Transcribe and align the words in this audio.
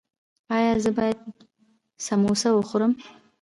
ایا 0.55 0.73
زه 0.83 0.91
باید 0.97 1.19
سموسه 2.05 2.49
وخورم؟ 2.53 2.93